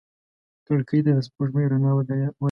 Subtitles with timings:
[0.65, 2.27] کړکۍ ته د سپوږمۍ رڼا ورېده.